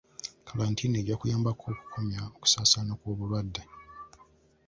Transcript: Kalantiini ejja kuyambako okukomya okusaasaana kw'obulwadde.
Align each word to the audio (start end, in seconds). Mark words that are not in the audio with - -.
Kalantiini 0.47 0.97
ejja 1.01 1.15
kuyambako 1.19 1.63
okukomya 1.73 2.19
okusaasaana 2.37 2.93
kw'obulwadde. 2.99 3.61